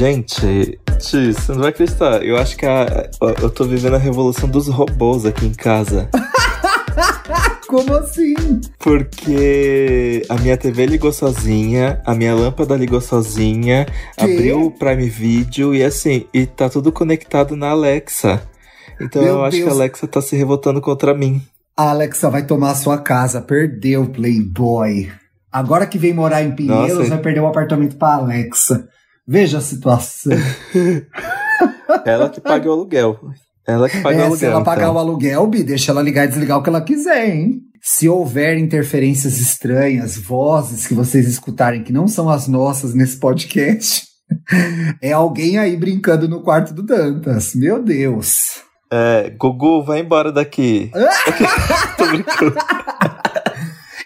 [0.00, 2.24] Gente, Ti, você não vai acreditar.
[2.24, 3.10] Eu acho que a,
[3.42, 6.08] eu tô vivendo a revolução dos robôs aqui em casa.
[7.68, 8.34] Como assim?
[8.78, 13.84] Porque a minha TV ligou sozinha, a minha lâmpada ligou sozinha,
[14.16, 14.24] que?
[14.24, 18.40] abriu o Prime Video e assim, e tá tudo conectado na Alexa.
[18.98, 19.68] Então Meu eu acho Deus.
[19.68, 21.42] que a Alexa tá se revoltando contra mim.
[21.76, 25.12] A Alexa vai tomar a sua casa, perdeu Playboy.
[25.52, 27.10] Agora que vem morar em Pinheiros, Nossa.
[27.10, 28.88] vai perder o um apartamento pra Alexa.
[29.30, 30.32] Veja a situação.
[32.04, 33.16] ela que paga o aluguel.
[33.64, 34.38] Ela que paga é, o aluguel.
[34.38, 34.96] Se ela pagar então.
[34.96, 37.60] o aluguel, Bi, deixa ela ligar e desligar o que ela quiser, hein?
[37.80, 44.04] Se houver interferências estranhas, vozes que vocês escutarem que não são as nossas nesse podcast,
[45.00, 47.54] é alguém aí brincando no quarto do Dantas.
[47.54, 48.64] Meu Deus.
[48.92, 50.90] É, Gugu, vai embora daqui.
[51.96, 52.56] Tô brincando.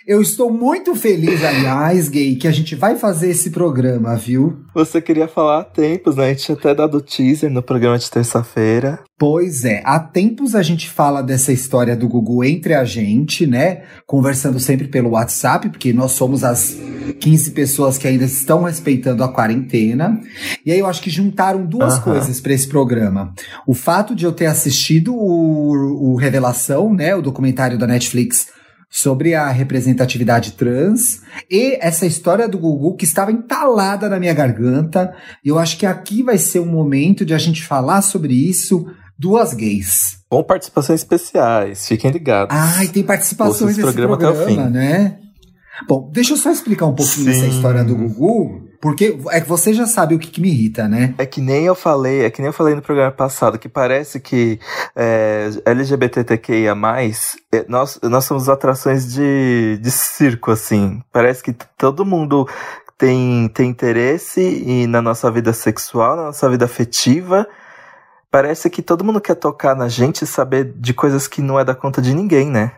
[0.06, 4.58] Eu estou muito feliz, aliás, Gay, que a gente vai fazer esse programa, viu?
[4.74, 6.26] Você queria falar há tempos, né?
[6.26, 9.00] A gente tinha até dado teaser no programa de terça-feira.
[9.18, 13.84] Pois é, há tempos a gente fala dessa história do Gugu entre a gente, né?
[14.06, 16.76] Conversando sempre pelo WhatsApp, porque nós somos as
[17.18, 20.20] 15 pessoas que ainda estão respeitando a quarentena.
[20.66, 23.32] E aí eu acho que juntaram duas coisas para esse programa.
[23.66, 27.16] O fato de eu ter assistido o, o Revelação, né?
[27.16, 28.52] O documentário da Netflix
[28.94, 35.12] sobre a representatividade trans e essa história do Gugu que estava entalada na minha garganta.
[35.44, 38.86] Eu acho que aqui vai ser um momento de a gente falar sobre isso.
[39.18, 40.18] Duas gays.
[40.28, 42.56] Com participações especiais, fiquem ligados.
[42.56, 45.18] Ai, tem participações nesse programa, programa né?
[45.88, 47.38] Bom, deixa eu só explicar um pouquinho Sim.
[47.38, 50.86] essa história do Gugu, porque é que você já sabe o que, que, me irrita,
[50.86, 51.14] né?
[51.16, 54.20] É que nem eu falei, é que nem eu falei no programa passado, que parece
[54.20, 54.60] que
[54.94, 56.76] é, LGBTQIA+,
[57.50, 61.02] é, nós, nós somos atrações de, de circo, assim.
[61.10, 62.46] Parece que todo mundo
[62.98, 67.48] tem, tem interesse e na nossa vida sexual, na nossa vida afetiva.
[68.30, 71.64] Parece que todo mundo quer tocar na gente e saber de coisas que não é
[71.64, 72.72] da conta de ninguém, né?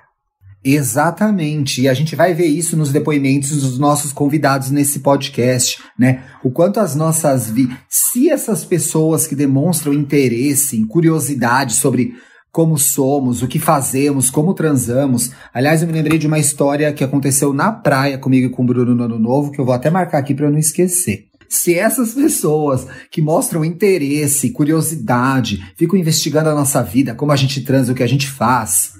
[0.69, 1.82] Exatamente.
[1.82, 6.25] E a gente vai ver isso nos depoimentos dos nossos convidados nesse podcast, né?
[6.43, 12.15] O quanto as nossas vi, se essas pessoas que demonstram interesse, curiosidade sobre
[12.50, 15.31] como somos, o que fazemos, como transamos.
[15.54, 18.66] Aliás, eu me lembrei de uma história que aconteceu na praia comigo e com o
[18.66, 21.27] Bruno no Ano Novo, que eu vou até marcar aqui para eu não esquecer.
[21.48, 27.60] Se essas pessoas que mostram interesse, curiosidade, ficam investigando a nossa vida, como a gente
[27.60, 28.94] transa, o que a gente faz,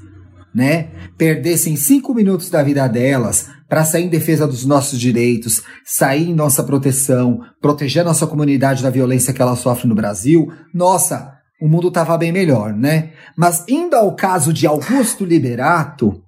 [0.56, 6.31] né, perdessem cinco minutos da vida delas para sair em defesa dos nossos direitos, sair
[6.31, 11.34] em nossa proteção, proteger a nossa comunidade da violência que ela sofre no Brasil, nossa,
[11.61, 13.11] o mundo tava bem melhor, né?
[13.37, 16.22] Mas indo ao caso de Augusto Liberato,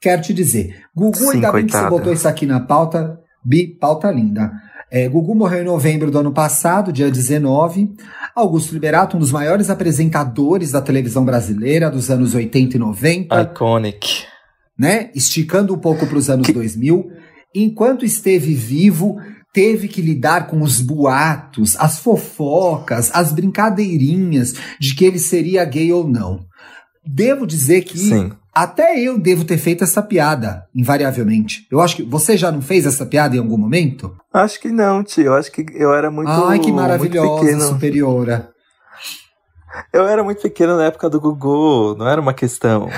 [0.00, 3.76] quero te dizer, Gugu, Sim, ainda bem que você botou isso aqui na pauta, bi,
[3.78, 4.50] pauta linda.
[4.94, 7.96] É, Gugu morreu em novembro do ano passado, dia 19.
[8.32, 13.42] Augusto Liberato, um dos maiores apresentadores da televisão brasileira dos anos 80 e 90.
[13.42, 14.22] Iconic.
[14.78, 15.10] Né?
[15.12, 16.52] Esticando um pouco para os anos que...
[16.52, 17.10] 2000.
[17.52, 19.16] Enquanto esteve vivo,
[19.52, 25.92] teve que lidar com os boatos, as fofocas, as brincadeirinhas de que ele seria gay
[25.92, 26.46] ou não.
[27.04, 28.30] Devo dizer que Sim.
[28.54, 31.66] Até eu devo ter feito essa piada, invariavelmente.
[31.70, 34.16] Eu acho que você já não fez essa piada em algum momento?
[34.32, 35.24] Acho que não, tio.
[35.24, 38.50] Eu acho que eu era muito Ai, que maravilhosa, superiora.
[39.92, 42.88] Eu era muito pequeno na época do Gugu, não era uma questão.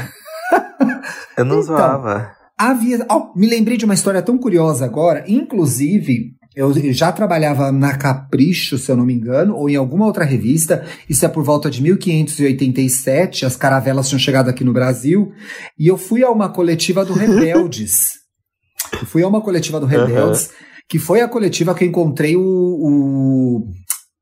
[1.38, 2.30] eu não então, zoava.
[2.58, 7.94] Havia, oh, me lembrei de uma história tão curiosa agora, inclusive eu já trabalhava na
[7.98, 10.86] Capricho, se eu não me engano, ou em alguma outra revista.
[11.06, 13.44] Isso é por volta de 1587.
[13.44, 15.30] As caravelas tinham chegado aqui no Brasil.
[15.78, 18.12] E eu fui a uma coletiva do Rebeldes.
[18.98, 20.52] eu fui a uma coletiva do Rebeldes, uhum.
[20.88, 23.62] que foi a coletiva que eu encontrei o, o,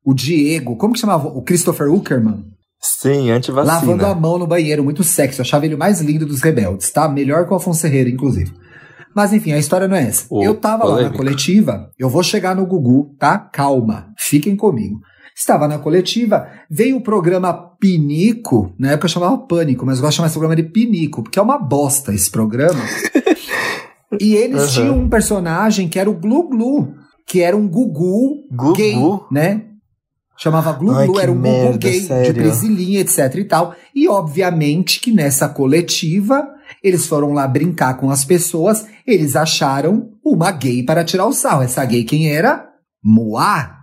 [0.05, 0.75] o Diego.
[0.75, 1.29] Como que chamava?
[1.29, 2.43] O Christopher Uckerman.
[2.81, 3.75] Sim, antivacina.
[3.75, 5.39] Lavando a mão no banheiro, muito sexy.
[5.39, 7.07] Eu achava ele o mais lindo dos rebeldes, tá?
[7.07, 8.51] Melhor que o Afonso Herrera, inclusive.
[9.15, 10.27] Mas enfim, a história não é essa.
[10.29, 11.03] eu tava polêmico.
[11.03, 13.37] lá na coletiva, eu vou chegar no Gugu, tá?
[13.37, 14.99] Calma, fiquem comigo.
[15.33, 20.11] Estava na coletiva, veio o programa Pinico, na época eu chamava Pânico, mas eu gosto
[20.11, 22.81] de chamar esse programa de Pinico, porque é uma bosta esse programa.
[24.19, 24.67] e eles uhum.
[24.67, 26.93] tinham um personagem que era o Glu Glu,
[27.25, 28.73] que era um Gugu Gugu?
[28.73, 28.95] gay,
[29.31, 29.63] né?
[30.37, 32.33] Chamava Glu Glu, era um merda, Gugu gay, sério?
[32.33, 33.75] de brasilinha, etc e tal.
[33.93, 36.45] E obviamente que nessa coletiva
[36.83, 41.63] eles foram lá brincar com as pessoas, eles acharam uma gay para tirar o sarro.
[41.63, 42.65] Essa gay quem era?
[43.03, 43.73] Moá.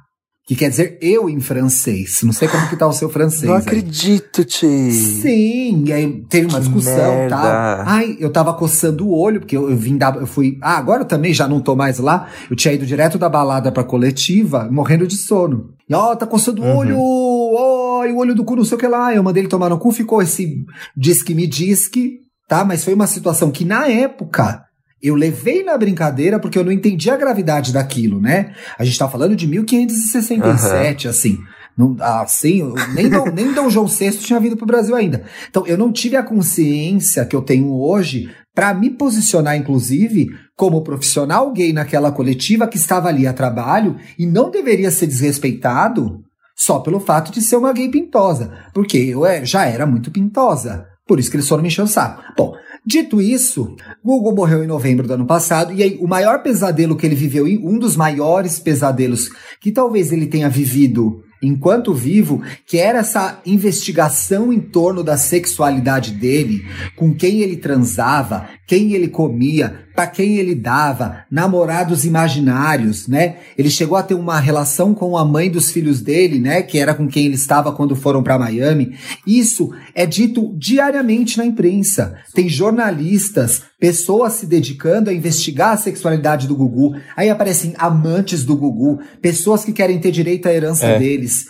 [0.44, 2.19] que quer dizer eu em francês.
[2.24, 3.44] Não sei como que tá o seu francês.
[3.44, 3.60] Não aí.
[3.62, 4.90] acredito, Ti.
[4.90, 7.36] Sim, e aí teve uma Que discussão merda.
[7.36, 7.84] tal.
[7.86, 10.10] Ai, eu tava coçando o olho, porque eu, eu vim da.
[10.10, 10.58] Eu fui.
[10.60, 12.28] Ah, agora eu também já não tô mais lá.
[12.50, 15.70] Eu tinha ido direto da balada pra coletiva, morrendo de sono.
[15.88, 16.76] E ó, tá coçando o Uhum.
[16.76, 19.14] olho, ó, e o olho do cu, não sei o que lá.
[19.14, 20.56] Eu mandei ele tomar no cu, ficou esse
[20.96, 22.64] disque me disque, tá?
[22.64, 24.64] Mas foi uma situação que na época.
[25.02, 28.54] Eu levei na brincadeira porque eu não entendi a gravidade daquilo, né?
[28.78, 31.38] A gente tá falando de 1567, assim.
[31.76, 32.62] Não, assim,
[32.94, 35.25] nem, Dom, nem Dom João VI tinha vindo pro Brasil ainda.
[35.49, 40.82] Então, eu não tive a consciência que eu tenho hoje para me posicionar, inclusive, como
[40.82, 46.20] profissional gay naquela coletiva que estava ali a trabalho e não deveria ser desrespeitado
[46.55, 48.52] só pelo fato de ser uma gay pintosa.
[48.75, 50.87] Porque eu é, já era muito pintosa.
[51.06, 52.22] Por isso que eles foram me encher o saco.
[52.37, 56.96] Bom, dito isso, Google morreu em novembro do ano passado, e aí o maior pesadelo
[56.96, 59.31] que ele viveu, um dos maiores pesadelos
[59.61, 66.12] que talvez ele tenha vivido enquanto vivo, que era essa investigação em torno da sexualidade
[66.12, 66.64] dele,
[66.94, 73.36] com quem ele transava, quem ele comia, para quem ele dava, namorados imaginários, né?
[73.58, 76.94] Ele chegou a ter uma relação com a mãe dos filhos dele, né, que era
[76.94, 78.94] com quem ele estava quando foram para Miami.
[79.26, 82.14] Isso é dito diariamente na imprensa.
[82.34, 86.94] Tem jornalistas, pessoas se dedicando a investigar a sexualidade do Gugu.
[87.16, 90.98] Aí aparecem amantes do Gugu, pessoas que querem ter direito à herança É.
[90.98, 91.46] deles.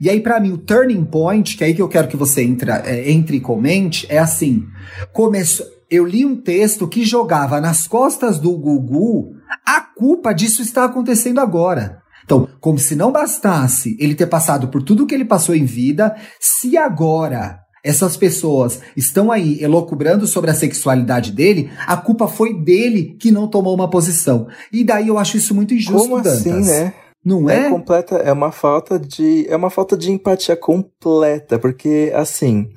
[0.00, 2.42] E aí, pra mim, o turning point, que é aí que eu quero que você
[2.42, 4.64] entra, é, entre e comente, é assim:
[5.12, 5.77] começou.
[5.90, 11.40] Eu li um texto que jogava nas costas do Gugu a culpa disso está acontecendo
[11.40, 12.02] agora.
[12.24, 16.14] Então, como se não bastasse ele ter passado por tudo que ele passou em vida,
[16.38, 23.16] se agora essas pessoas estão aí elocubrando sobre a sexualidade dele, a culpa foi dele
[23.18, 24.46] que não tomou uma posição.
[24.70, 26.46] E daí eu acho isso muito injusto, Como Dantas.
[26.46, 26.92] assim, né?
[27.24, 27.68] Não É é?
[27.70, 32.68] completa, é uma falta de, é uma falta de empatia completa, porque assim,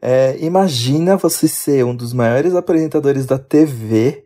[0.00, 4.24] é, imagina você ser um dos maiores apresentadores da TV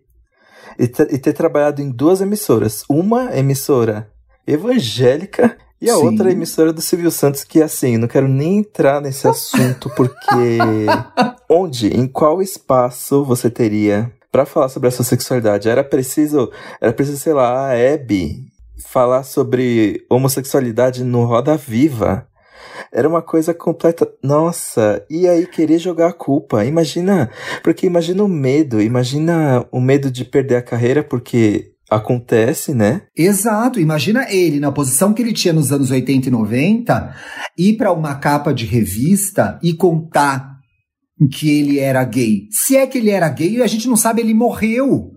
[0.78, 4.11] e, ter- e ter trabalhado em duas emissoras, uma emissora
[4.46, 6.05] evangélica e a Sim.
[6.05, 10.87] outra emissora do Silvio Santos, que assim, não quero nem entrar nesse assunto, porque
[11.50, 15.69] onde, em qual espaço você teria pra falar sobre a sua sexualidade?
[15.69, 16.50] Era preciso,
[16.81, 18.46] era preciso, sei lá, a Hebe
[18.79, 22.26] falar sobre homossexualidade no Roda Viva.
[22.93, 24.09] Era uma coisa completa.
[24.23, 26.65] Nossa, e aí querer jogar a culpa.
[26.65, 27.31] Imagina,
[27.62, 33.03] porque imagina o medo, imagina o medo de perder a carreira, porque acontece, né?
[33.17, 37.15] Exato, imagina ele na posição que ele tinha nos anos 80 e 90,
[37.59, 40.55] ir para uma capa de revista e contar
[41.31, 42.49] que ele era gay.
[42.50, 45.13] Se é que ele era gay, a gente não sabe, ele morreu.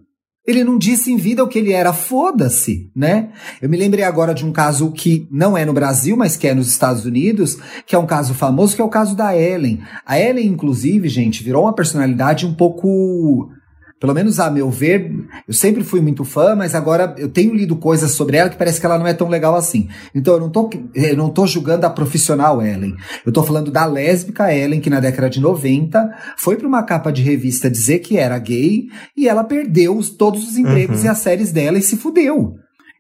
[0.48, 3.30] Ele não disse em vida o que ele era, foda-se, né?
[3.62, 6.54] Eu me lembrei agora de um caso que não é no Brasil, mas que é
[6.54, 9.82] nos Estados Unidos, que é um caso famoso, que é o caso da Ellen.
[10.06, 13.52] A Ellen, inclusive, gente, virou uma personalidade um pouco
[14.00, 15.12] pelo menos a meu ver,
[15.48, 18.80] eu sempre fui muito fã, mas agora eu tenho lido coisas sobre ela que parece
[18.80, 19.88] que ela não é tão legal assim.
[20.14, 22.96] Então eu não tô, eu não tô julgando a profissional Ellen.
[23.26, 27.12] Eu tô falando da lésbica Ellen, que na década de 90 foi pra uma capa
[27.12, 28.84] de revista dizer que era gay
[29.16, 31.06] e ela perdeu os- todos os empregos Uhum.
[31.06, 32.54] e as séries dela e se fudeu.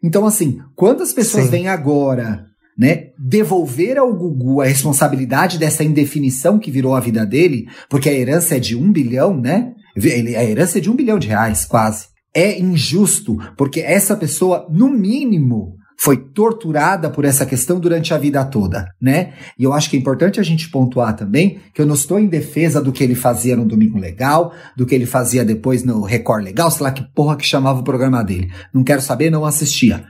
[0.03, 1.51] Então, assim, quantas pessoas Sim.
[1.51, 2.45] vêm agora
[2.79, 8.13] né, devolver ao Gugu a responsabilidade dessa indefinição que virou a vida dele, porque a
[8.13, 9.71] herança é de um bilhão, né?
[9.97, 12.07] A herança é de um bilhão de reais, quase.
[12.33, 18.45] É injusto, porque essa pessoa, no mínimo, foi torturada por essa questão durante a vida
[18.45, 19.33] toda, né?
[19.57, 22.27] E eu acho que é importante a gente pontuar também que eu não estou em
[22.27, 26.43] defesa do que ele fazia no Domingo Legal, do que ele fazia depois no Record
[26.43, 28.51] Legal, sei lá que porra que chamava o programa dele.
[28.71, 30.05] Não quero saber, não assistia.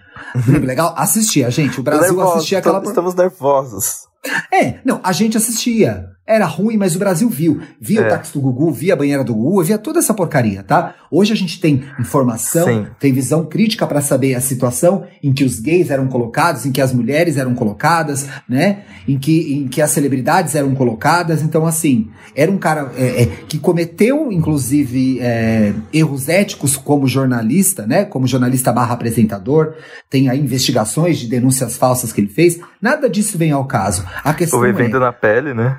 [0.45, 0.93] Domingo Legal?
[0.97, 1.79] Assistia, gente.
[1.79, 2.83] O Brasil Nervosos, assistia aquela.
[2.83, 4.07] Estamos nervosos.
[4.51, 6.05] É, não, a gente assistia.
[6.27, 7.61] Era ruim, mas o Brasil viu.
[7.79, 8.05] Via É.
[8.05, 10.93] o táxi do Gugu, via a banheira do Gugu, via toda essa porcaria, tá?
[11.09, 12.87] Hoje a gente tem informação, Sim.
[12.99, 16.81] tem visão crítica pra saber a situação em que os gays eram colocados, em que
[16.81, 18.79] as mulheres eram colocadas, né?
[19.07, 21.41] Em que, em que as celebridades eram colocadas.
[21.41, 27.87] Então, assim, era um cara é, é, que cometeu, inclusive, é, erros éticos como jornalista,
[27.87, 28.03] né?
[28.03, 29.75] Como jornalista barra apresentador.
[30.09, 32.59] Tem aí investigações de denúncias falsas que ele fez.
[32.81, 34.03] Nada disso vem ao caso.
[34.23, 35.77] A questão Ou é, vivendo na pele, né?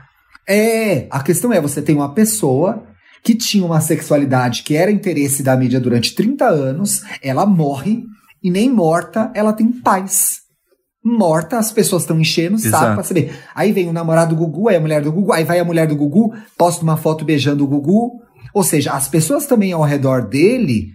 [0.49, 2.85] É, a questão é, você tem uma pessoa
[3.23, 8.03] que tinha uma sexualidade que era interesse da mídia durante 30 anos, ela morre
[8.43, 10.39] e nem morta ela tem paz.
[11.05, 12.95] Morta, as pessoas estão enchendo o saco Exato.
[12.95, 13.39] pra saber.
[13.55, 15.87] Aí vem o namorado do Gugu, aí a mulher do Gugu, aí vai a mulher
[15.87, 18.21] do Gugu, posta uma foto beijando o Gugu.
[18.53, 20.89] Ou seja, as pessoas também ao redor dele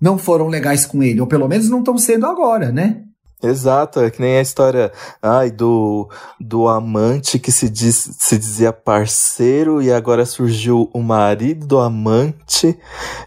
[0.00, 3.02] não foram legais com ele, ou pelo menos não estão sendo agora, né?
[3.42, 4.90] Exato, é que nem a história
[5.22, 6.08] ai, do,
[6.40, 12.78] do amante que se, diz, se dizia parceiro e agora surgiu o marido do amante.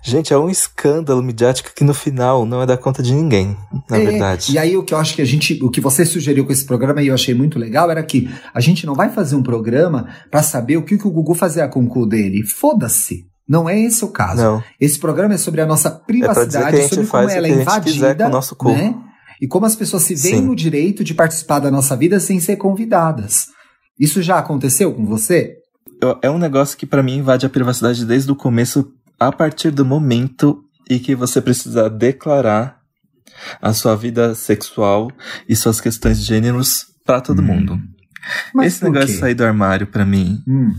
[0.01, 3.55] Gente, é um escândalo midiático que no final não é da conta de ninguém,
[3.89, 4.51] na É, verdade.
[4.51, 6.65] E aí o que eu acho que a gente, o que você sugeriu com esse
[6.65, 10.07] programa e eu achei muito legal era que a gente não vai fazer um programa
[10.31, 12.43] pra saber o que, que o Gugu fazia com o cu dele.
[12.43, 13.27] Foda-se.
[13.47, 14.41] Não é esse o caso.
[14.41, 18.15] Não, Esse programa é sobre a nossa a privacidade, gente sobre como ela é invadida,
[18.15, 18.69] com o nosso cu.
[18.69, 18.95] né?
[19.41, 20.45] E como as pessoas se veem Sim.
[20.45, 23.47] no direito de participar da nossa vida sem ser convidadas.
[23.99, 25.55] Isso já aconteceu com você?
[26.21, 29.83] É um negócio que pra mim invade a privacidade desde o começo, a partir do
[29.85, 32.79] momento em que você precisa declarar
[33.61, 35.09] a sua vida sexual
[35.47, 37.45] e suas questões de gêneros pra todo Hum.
[37.45, 37.79] mundo.
[38.53, 40.73] Mas Esse negócio de sair do armário pra mim, Hum.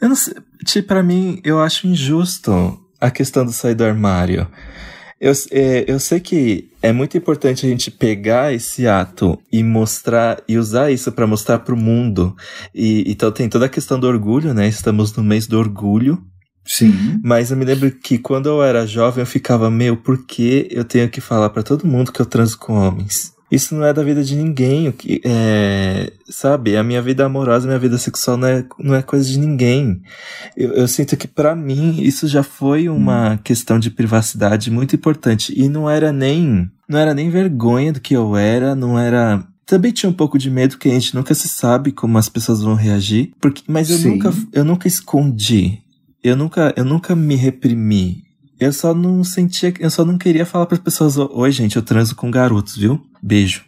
[0.00, 4.48] eu não sei, tipo, pra mim eu acho injusto a questão do sair do armário.
[5.20, 10.42] Eu, é, eu sei que é muito importante a gente pegar esse ato e mostrar
[10.48, 12.36] e usar isso pra mostrar pro mundo.
[12.74, 14.68] E então tem toda a questão do orgulho, né?
[14.68, 16.22] Estamos no mês do orgulho.
[16.64, 17.18] Sim.
[17.24, 20.84] Mas eu me lembro que quando eu era jovem eu ficava, meu, por que eu
[20.84, 23.32] tenho que falar pra todo mundo que eu transo com homens?
[23.50, 26.76] Isso não é da vida de ninguém, o que é, sabe?
[26.76, 30.02] A minha vida amorosa, a minha vida sexual não é, não é coisa de ninguém.
[30.54, 35.54] Eu, eu sinto que pra mim isso já foi uma questão de privacidade muito importante
[35.56, 39.92] e não era nem não era nem vergonha do que eu era, não era também
[39.92, 42.74] tinha um pouco de medo que a gente nunca se sabe como as pessoas vão
[42.74, 44.10] reagir, porque mas eu Sim.
[44.12, 45.82] nunca eu nunca escondi.
[46.22, 48.27] Eu nunca eu nunca me reprimi.
[48.60, 51.82] Eu só não sentia, eu só não queria falar para as pessoas, oi gente, eu
[51.82, 53.00] transo com garotos, viu?
[53.22, 53.64] Beijo.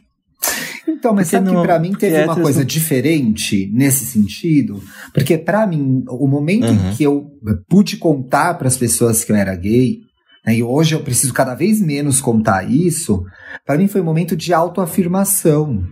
[0.89, 4.05] Então, mas Porque sabe não- que pra mim teve uma héteros coisa não- diferente nesse
[4.05, 4.83] sentido?
[5.15, 6.91] Porque pra mim, o momento Uhum.
[6.91, 7.31] em que eu
[7.69, 10.01] pude contar pras pessoas que eu era gay,
[10.45, 13.23] né, e hoje eu preciso cada vez menos contar isso,
[13.65, 15.83] pra mim foi um momento de autoafirmação.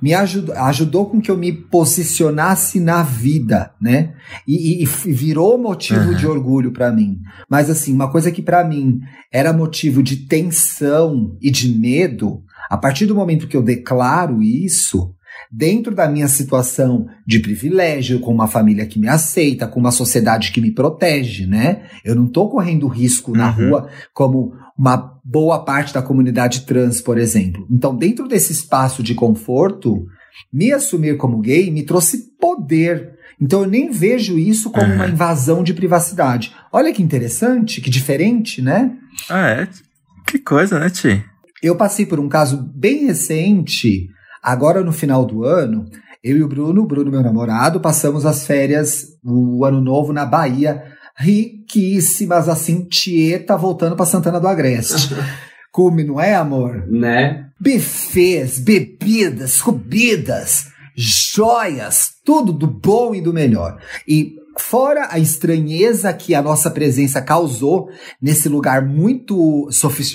[0.00, 4.14] Me ajudou, ajudou com que eu me posicionasse na vida, né?
[4.46, 6.14] E, e- e virou motivo Uhum.
[6.16, 7.18] de orgulho pra mim.
[7.48, 9.00] Mas assim, uma coisa que pra mim
[9.32, 15.14] era motivo de tensão e de medo, a partir do momento que eu declaro isso,
[15.50, 20.50] dentro da minha situação de privilégio, com uma família que me aceita, com uma sociedade
[20.52, 21.82] que me protege, né?
[22.04, 23.68] Eu não tô correndo risco na Uhum.
[23.70, 27.66] rua como uma boa parte da comunidade trans, por exemplo.
[27.70, 30.06] Então, dentro desse espaço de conforto,
[30.52, 33.14] me assumir como gay me trouxe poder.
[33.40, 36.54] Então, eu nem vejo isso como uma invasão de privacidade.
[36.72, 38.96] Olha que interessante, que diferente, né?
[39.28, 39.68] Ah, é?
[40.26, 41.24] Que coisa, né, Ti?
[41.62, 44.08] Eu passei por um caso bem recente,
[44.42, 45.86] agora no final do ano.
[46.22, 50.24] Eu e o Bruno, o Bruno, meu namorado, passamos as férias, o ano novo na
[50.24, 50.82] Bahia,
[51.74, 55.14] riquíssimas, assim, Tieta voltando para Santana do Agreste.
[55.72, 56.86] Come, não é, amor?
[56.86, 57.46] Né?
[57.60, 63.78] Buffets, bebidas, comidas, joias, tudo do bom e do melhor.
[64.06, 67.88] E fora a estranheza que a nossa presença causou
[68.22, 69.68] nesse lugar muito,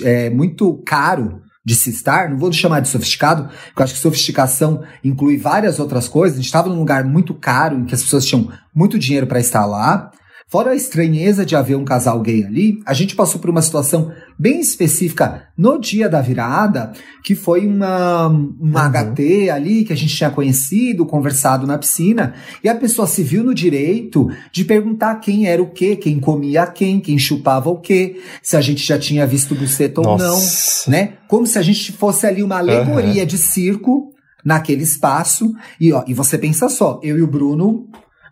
[0.06, 4.00] é, muito caro de se estar, não vou chamar de sofisticado, porque eu acho que
[4.00, 6.38] sofisticação inclui várias outras coisas.
[6.38, 9.42] A gente estava num lugar muito caro, em que as pessoas tinham muito dinheiro para
[9.42, 10.10] estar lá.
[10.52, 14.12] Fora a estranheza de haver um casal gay ali, a gente passou por uma situação
[14.38, 16.92] bem específica no dia da virada,
[17.24, 19.14] que foi uma, uma Uhum.
[19.14, 23.44] HT ali que a gente tinha conhecido, conversado na piscina, e a pessoa se viu
[23.44, 28.20] no direito de perguntar quem era o quê, quem comia quem, quem chupava o quê,
[28.42, 30.90] se a gente já tinha visto buceta ou não, Nossa.
[30.90, 31.14] né?
[31.28, 34.12] Como se a gente fosse ali uma alegoria de circo
[34.44, 35.54] naquele espaço.
[35.80, 37.88] E, ó, e você pensa só, eu e o Bruno,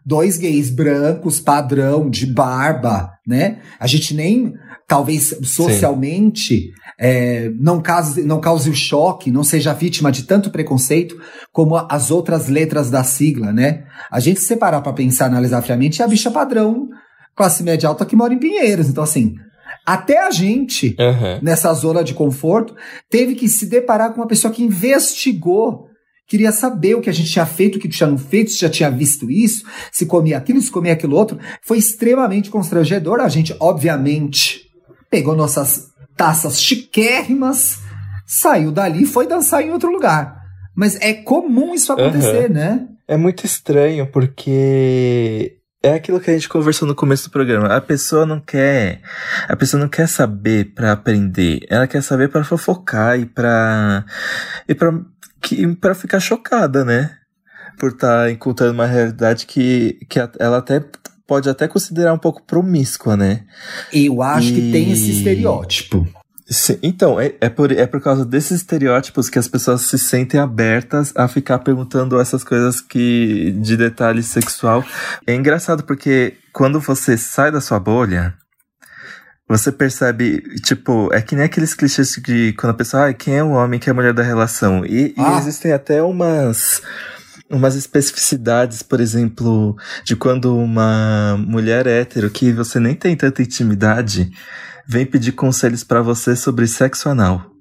[0.08, 3.60] dois gays brancos, padrão, de barba, né?
[3.78, 4.54] A gente nem,
[4.88, 11.20] talvez socialmente, é, não, cause, não cause o choque, não seja vítima de tanto preconceito
[11.52, 13.84] como as outras letras da sigla, né?
[14.10, 16.88] A gente se separar pra pensar, analisar friamente, é a bicha padrão,
[17.36, 18.88] classe média alta que mora em Pinheiros.
[18.88, 19.36] Então, assim,
[19.86, 21.42] até a gente Aham.
[21.44, 22.74] nessa zona de conforto,
[23.10, 25.88] teve que se deparar com uma pessoa que investigou,
[26.28, 28.70] queria saber o que a gente tinha feito, o que tinha não feito, se já
[28.70, 31.40] tinha visto isso, se comia aquilo, se comia aquilo outro.
[31.62, 33.22] Foi extremamente constrangedor.
[33.22, 34.70] A gente, obviamente,
[35.10, 37.80] pegou nossas taças chiquérrimas,
[38.26, 40.36] saiu dali e foi dançar em outro lugar.
[40.76, 42.88] Mas é comum isso acontecer, né?
[43.08, 47.68] É muito estranho porque é aquilo que a gente conversou no começo do programa.
[47.68, 49.02] A pessoa não quer,
[49.48, 51.62] a pessoa não quer saber pra aprender.
[51.70, 54.04] Ela quer saber pra fofocar e pra
[54.68, 54.94] e para
[55.42, 57.12] que para ficar chocada, né?
[57.78, 60.84] Por estar encontrando uma realidade que que ela até
[61.28, 63.44] pode até considerar um pouco promíscua, né?
[63.92, 66.08] Eu acho que tem esse E- estereótipo.
[66.50, 70.40] Sim, então, é, é, por, é por causa desses estereótipos que as pessoas se sentem
[70.40, 74.82] abertas a ficar perguntando essas coisas que de detalhe sexual.
[75.28, 78.34] É engraçado porque quando você sai da sua bolha,
[79.48, 83.44] você percebe, tipo, é que nem aqueles clichês de quando a pessoa, ah, quem é
[83.44, 84.86] o homem, quem é a mulher da relação.
[84.86, 85.36] E, ah.
[85.36, 86.82] e existem até umas
[87.50, 94.30] umas especificidades, por exemplo, de quando uma mulher hétero que você nem tem tanta intimidade
[94.86, 97.52] vem pedir conselhos para você sobre sexo anal.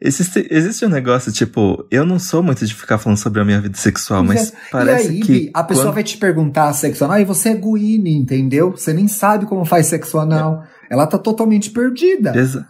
[0.00, 3.60] Existe, existe um negócio, tipo, eu não sou muito de ficar falando sobre a minha
[3.60, 5.50] vida sexual, mas, mas parece aí, que.
[5.54, 5.94] A pessoa quando...
[5.94, 8.72] vai te perguntar sexo anal e você é guine, entendeu?
[8.72, 10.64] Você nem sabe como faz sexo anal.
[10.76, 10.79] É.
[10.90, 12.36] Ela tá totalmente perdida.
[12.36, 12.66] Exa...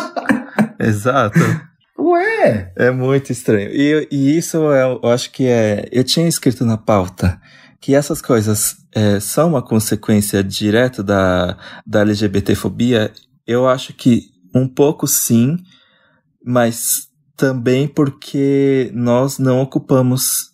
[0.80, 1.38] Exato.
[1.98, 2.72] Ué!
[2.76, 3.70] É muito estranho.
[3.70, 5.88] E, e isso eu, eu acho que é.
[5.92, 7.40] Eu tinha escrito na pauta
[7.80, 13.12] que essas coisas é, são uma consequência direta da, da LGBTfobia,
[13.46, 15.58] eu acho que um pouco sim,
[16.42, 20.53] mas também porque nós não ocupamos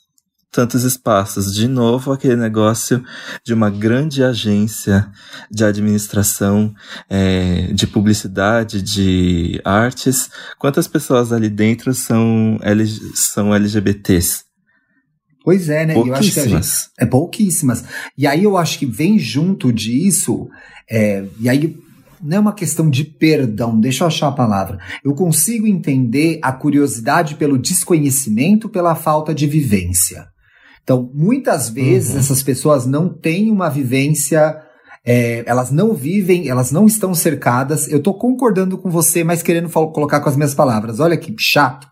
[0.51, 1.55] tantos espaços.
[1.55, 3.03] De novo, aquele negócio
[3.45, 5.11] de uma grande agência
[5.51, 6.75] de administração,
[7.09, 10.31] é, de publicidade, de artes.
[10.59, 14.45] Quantas pessoas ali dentro são, L, são LGBTs?
[15.43, 15.97] Pois é, né?
[15.97, 17.85] Eu acho que a gente, é pouquíssimas.
[18.17, 20.49] E aí eu acho que vem junto disso,
[20.91, 21.77] é, e aí
[22.23, 24.79] não é uma questão de perdão, deixa eu achar a palavra.
[25.03, 30.29] Eu consigo entender a curiosidade pelo desconhecimento, pela falta de vivência.
[30.83, 32.19] Então, muitas vezes uhum.
[32.19, 34.57] essas pessoas não têm uma vivência,
[35.05, 37.89] é, elas não vivem, elas não estão cercadas.
[37.89, 41.01] Eu tô concordando com você, mas querendo colocar com as minhas palavras.
[41.01, 41.89] Olha que chato.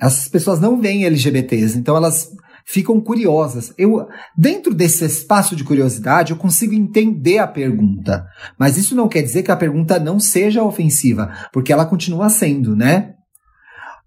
[0.00, 2.30] Essas pessoas não veem LGBTs, então elas
[2.64, 3.72] ficam curiosas.
[3.76, 8.26] Eu, dentro desse espaço de curiosidade, eu consigo entender a pergunta.
[8.58, 12.76] Mas isso não quer dizer que a pergunta não seja ofensiva, porque ela continua sendo,
[12.76, 13.14] né?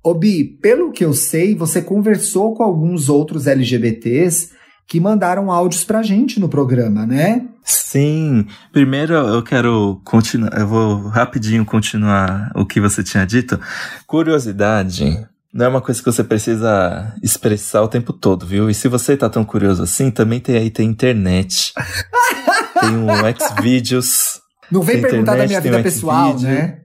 [0.06, 4.52] Obi, pelo que eu sei, você conversou com alguns outros LGBTs
[4.88, 7.48] que mandaram áudios pra gente no programa, né?
[7.64, 8.46] Sim.
[8.72, 13.60] Primeiro eu quero continuar, eu vou rapidinho continuar o que você tinha dito.
[14.06, 18.70] Curiosidade não é uma coisa que você precisa expressar o tempo todo, viu?
[18.70, 21.74] E se você tá tão curioso assim, também tem aí tem internet.
[22.80, 24.42] tem um Xvideos.
[24.70, 26.82] Não vem perguntar internet, da minha vida pessoal, né?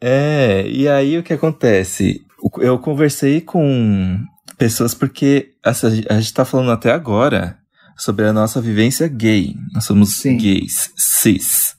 [0.00, 2.22] É, e aí o que acontece?
[2.62, 4.18] Eu conversei com
[4.56, 7.58] pessoas porque essa, a gente tá falando até agora
[7.96, 9.54] sobre a nossa vivência gay.
[9.74, 10.36] Nós somos Sim.
[10.36, 11.76] gays, cis.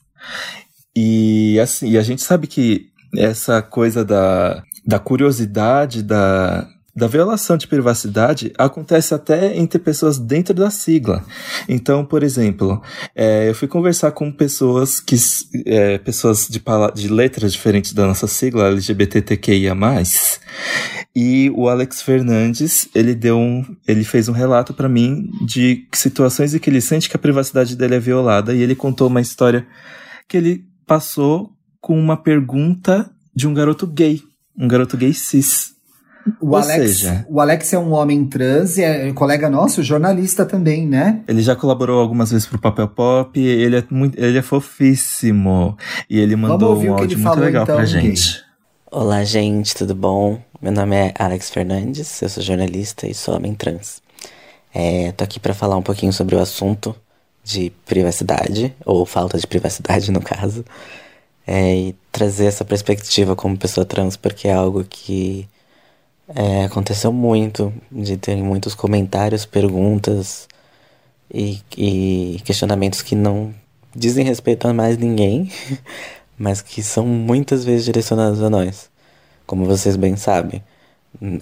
[0.94, 7.56] E assim, e a gente sabe que essa coisa da da curiosidade, da, da violação
[7.56, 11.24] de privacidade acontece até entre pessoas dentro da sigla.
[11.68, 12.80] Então, por exemplo,
[13.14, 15.16] é, eu fui conversar com pessoas que
[15.66, 16.62] é, pessoas de,
[16.94, 19.74] de letras diferentes da nossa sigla LGBTQIA+,
[21.16, 26.54] e o Alex Fernandes ele deu um, ele fez um relato para mim de situações
[26.54, 29.66] em que ele sente que a privacidade dele é violada e ele contou uma história
[30.28, 34.20] que ele passou com uma pergunta de um garoto gay
[34.56, 35.73] um garoto gay cis.
[36.40, 40.44] O Ou Alex, seja, o Alex é um homem trans e é colega nosso, jornalista
[40.44, 41.20] também, né?
[41.28, 45.76] Ele já colaborou algumas vezes pro Papel Pop, ele é muito, ele é fofíssimo.
[46.08, 48.42] E ele mandou um áudio muito legal então, pra gente.
[48.90, 50.40] Olá, gente, tudo bom?
[50.62, 54.02] Meu nome é Alex Fernandes, eu sou jornalista e sou homem trans.
[54.72, 56.96] É, tô aqui para falar um pouquinho sobre o assunto
[57.42, 60.64] de privacidade, ou falta de privacidade no caso
[61.46, 65.46] é, e trazer essa perspectiva como pessoa trans, porque é algo que
[66.28, 70.48] é, aconteceu muito, de ter muitos comentários, perguntas
[71.32, 73.54] e, e questionamentos que não
[73.94, 75.50] dizem respeito a mais ninguém,
[76.38, 78.90] mas que são muitas vezes direcionados a nós,
[79.46, 80.62] como vocês bem sabem.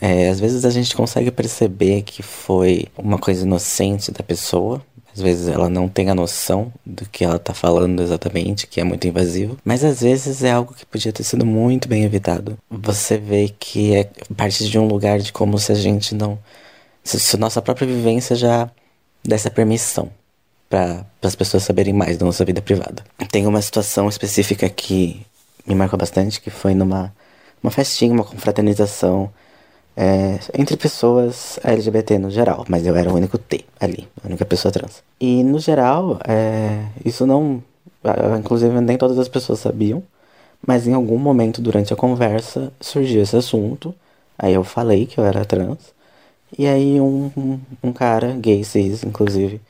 [0.01, 5.21] É, às vezes a gente consegue perceber que foi uma coisa inocente da pessoa, às
[5.21, 9.07] vezes ela não tem a noção do que ela tá falando exatamente, que é muito
[9.07, 9.59] invasivo.
[9.65, 12.59] Mas às vezes é algo que podia ter sido muito bem evitado.
[12.71, 16.39] Você vê que é parte de um lugar de como se a gente não.
[17.05, 18.71] Se, se nossa própria vivência já
[19.23, 20.11] desse a permissão
[20.69, 23.05] para as pessoas saberem mais da nossa vida privada.
[23.31, 25.21] Tem uma situação específica que
[25.67, 27.13] me marcou bastante, que foi numa
[27.63, 29.31] uma festinha, uma confraternização
[29.97, 34.45] é, entre pessoas LGBT no geral, mas eu era o único T ali, a única
[34.45, 35.03] pessoa trans.
[35.21, 37.63] E no geral, é, isso não.
[38.39, 40.03] Inclusive, nem todas as pessoas sabiam,
[40.67, 43.95] mas em algum momento durante a conversa surgiu esse assunto.
[44.39, 45.79] Aí eu falei que eu era trans,
[46.59, 49.61] e aí um, um, um cara, gay cis, inclusive,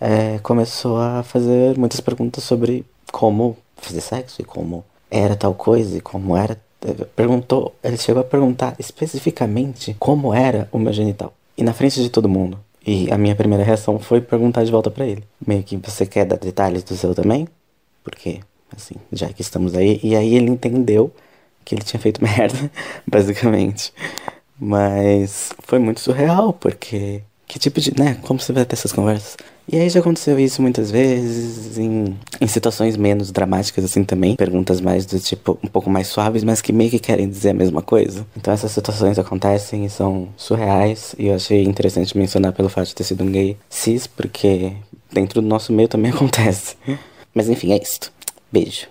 [0.00, 5.96] é, começou a fazer muitas perguntas sobre como fazer sexo e como era tal coisa
[5.98, 6.58] e como era
[6.94, 11.32] perguntou, ele chegou a perguntar especificamente como era o meu genital.
[11.56, 12.58] E na frente de todo mundo.
[12.86, 15.24] E a minha primeira reação foi perguntar de volta para ele.
[15.44, 17.48] Meio que você quer dar detalhes do seu também?
[18.04, 18.40] Porque,
[18.74, 19.98] assim, já que estamos aí.
[20.02, 21.10] E aí ele entendeu
[21.64, 22.70] que ele tinha feito merda,
[23.06, 23.92] basicamente.
[24.58, 27.98] Mas foi muito surreal, porque que tipo de.
[27.98, 28.18] né?
[28.22, 29.36] Como você vai ter essas conversas?
[29.68, 34.36] E aí já aconteceu isso muitas vezes, em, em situações menos dramáticas assim também.
[34.36, 37.54] Perguntas mais do tipo, um pouco mais suaves, mas que meio que querem dizer a
[37.54, 38.24] mesma coisa.
[38.36, 41.16] Então essas situações acontecem e são surreais.
[41.18, 44.72] E eu achei interessante mencionar pelo fato de ter sido um gay cis, porque
[45.12, 46.76] dentro do nosso meio também acontece.
[47.34, 48.12] Mas enfim, é isso.
[48.52, 48.86] Beijo.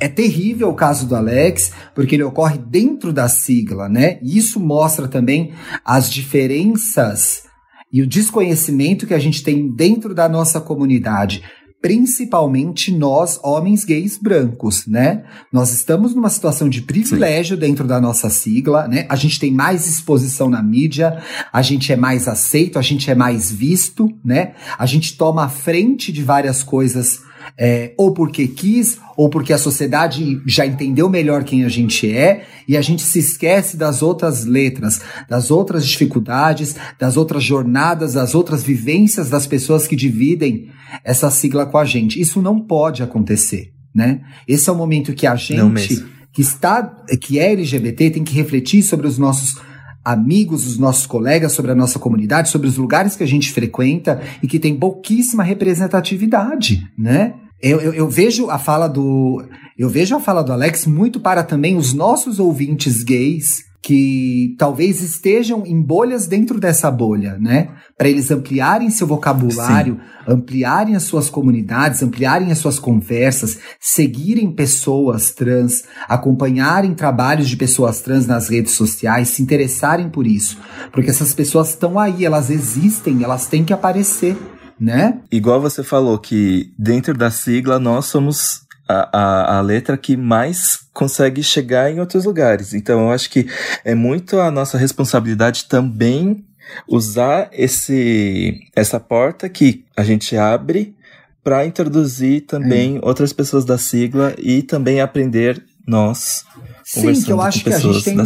[0.00, 4.18] É terrível o caso do Alex, porque ele ocorre dentro da sigla, né?
[4.22, 5.52] E isso mostra também
[5.84, 7.47] as diferenças
[7.92, 11.42] e o desconhecimento que a gente tem dentro da nossa comunidade,
[11.80, 15.24] principalmente nós, homens gays brancos, né?
[15.52, 17.60] Nós estamos numa situação de privilégio Sim.
[17.60, 19.06] dentro da nossa sigla, né?
[19.08, 21.22] A gente tem mais exposição na mídia,
[21.52, 24.54] a gente é mais aceito, a gente é mais visto, né?
[24.76, 27.22] A gente toma a frente de várias coisas
[27.58, 32.46] é, ou porque quis, ou porque a sociedade já entendeu melhor quem a gente é,
[32.68, 38.34] e a gente se esquece das outras letras, das outras dificuldades, das outras jornadas, das
[38.34, 40.70] outras vivências das pessoas que dividem
[41.02, 42.20] essa sigla com a gente.
[42.20, 44.20] Isso não pode acontecer, né?
[44.46, 46.84] Esse é o momento que a gente que está,
[47.20, 49.56] que é LGBT, tem que refletir sobre os nossos
[50.04, 54.22] amigos, os nossos colegas, sobre a nossa comunidade, sobre os lugares que a gente frequenta
[54.40, 57.34] e que tem pouquíssima representatividade, né?
[57.60, 59.44] Eu, eu, eu, vejo a fala do
[59.76, 65.00] eu vejo a fala do Alex muito para também os nossos ouvintes gays que talvez
[65.02, 67.70] estejam em bolhas dentro dessa bolha, né?
[67.96, 70.32] Para eles ampliarem seu vocabulário, Sim.
[70.32, 78.00] ampliarem as suas comunidades, ampliarem as suas conversas, seguirem pessoas trans, acompanharem trabalhos de pessoas
[78.00, 80.58] trans nas redes sociais, se interessarem por isso,
[80.92, 84.36] porque essas pessoas estão aí, elas existem, elas têm que aparecer
[84.80, 85.18] né?
[85.30, 90.78] Igual você falou que dentro da sigla nós somos a, a, a, letra que mais
[90.94, 92.72] consegue chegar em outros lugares.
[92.72, 93.46] Então eu acho que
[93.84, 96.44] é muito a nossa responsabilidade também
[96.86, 100.94] usar esse essa porta que a gente abre
[101.42, 103.00] para introduzir também é.
[103.02, 106.44] outras pessoas da sigla e também aprender nós
[106.90, 108.16] Sim, que eu acho que a gente tem,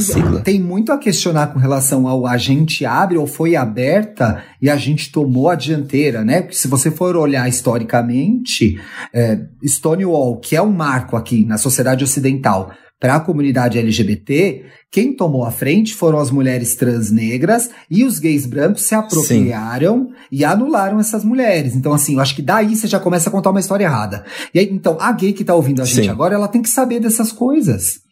[0.44, 4.76] tem muito a questionar com relação ao a gente abre ou foi aberta e a
[4.76, 6.42] gente tomou a dianteira, né?
[6.42, 8.80] Porque se você for olhar historicamente,
[9.12, 12.70] é, Stonewall, que é um marco aqui na sociedade ocidental
[13.00, 18.20] para a comunidade LGBT, quem tomou a frente foram as mulheres trans negras e os
[18.20, 20.14] gays brancos se apropriaram Sim.
[20.30, 21.74] e anularam essas mulheres.
[21.74, 24.24] Então, assim, eu acho que daí você já começa a contar uma história errada.
[24.54, 26.10] E aí, então, a gay que tá ouvindo a gente Sim.
[26.10, 28.11] agora, ela tem que saber dessas coisas.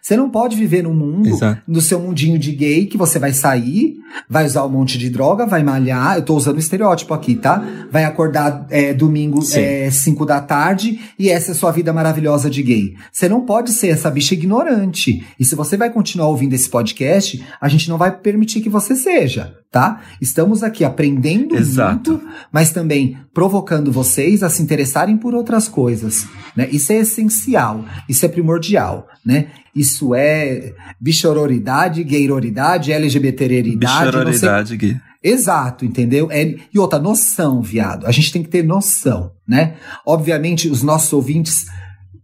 [0.00, 1.62] Você não pode viver num mundo, Exato.
[1.66, 3.96] no seu mundinho de gay, que você vai sair,
[4.28, 6.16] vai usar um monte de droga, vai malhar.
[6.16, 7.62] Eu tô usando estereótipo aqui, tá?
[7.90, 12.62] Vai acordar é, domingo, 5 é, da tarde, e essa é sua vida maravilhosa de
[12.62, 12.94] gay.
[13.12, 15.26] Você não pode ser essa bicha ignorante.
[15.38, 18.94] E se você vai continuar ouvindo esse podcast, a gente não vai permitir que você
[18.94, 20.00] seja, tá?
[20.20, 22.12] Estamos aqui aprendendo Exato.
[22.12, 26.26] muito, mas também provocando vocês a se interessarem por outras coisas.
[26.56, 26.68] Né?
[26.72, 29.06] Isso é essencial, isso é primordial.
[29.24, 29.48] Né?
[29.74, 33.78] Isso é bichororidade, gayroridade, LGBTeridade.
[34.06, 34.96] Bichororidade, gay.
[35.22, 36.28] Exato, entendeu?
[36.30, 38.06] É, e outra, noção, viado.
[38.06, 39.74] A gente tem que ter noção, né?
[40.06, 41.66] Obviamente, os nossos ouvintes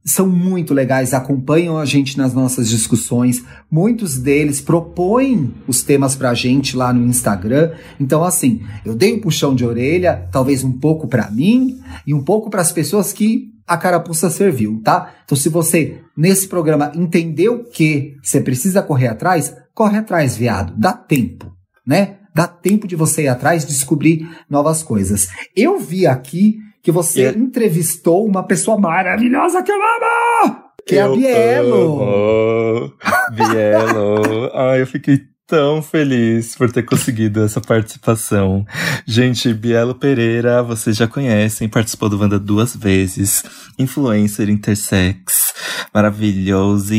[0.05, 3.43] são muito legais, acompanham a gente nas nossas discussões.
[3.71, 7.73] Muitos deles propõem os temas pra gente lá no Instagram.
[7.99, 12.23] Então, assim, eu dei um puxão de orelha, talvez um pouco para mim e um
[12.23, 15.15] pouco para as pessoas que a carapuça serviu, tá?
[15.25, 20.75] Então, se você nesse programa entendeu que você precisa correr atrás, corre atrás, viado.
[20.77, 21.54] Dá tempo,
[21.87, 22.16] né?
[22.35, 25.29] Dá tempo de você ir atrás, descobrir novas coisas.
[25.55, 27.38] Eu vi aqui que você yeah.
[27.38, 30.57] entrevistou uma pessoa maravilhosa que eu amo!
[30.87, 32.92] Que eu é a Bielo!
[33.33, 34.51] Bielo!
[34.53, 38.66] Ai, eu fiquei tão feliz por ter conseguido essa participação.
[39.07, 43.42] Gente, Bielo Pereira, vocês já conhecem, participou do Wanda duas vezes,
[43.79, 45.55] influencer intersex,
[45.92, 46.92] maravilhoso.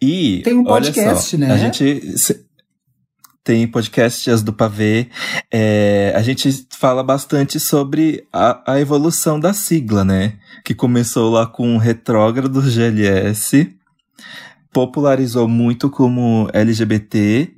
[0.00, 1.52] E tem um podcast, né?
[1.52, 2.16] A gente
[3.48, 5.08] tem podcast As do Pavê.
[5.50, 10.34] É, a gente fala bastante sobre a, a evolução da sigla, né?
[10.62, 13.74] Que começou lá com o retrógrado GLS,
[14.70, 17.50] popularizou muito como LGBT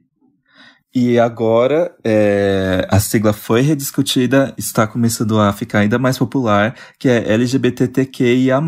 [0.94, 7.08] e agora é, a sigla foi rediscutida, está começando a ficar ainda mais popular, que
[7.08, 8.60] é LGBTQIA+.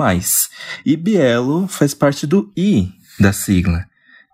[0.85, 3.85] E Bielo faz parte do I da sigla.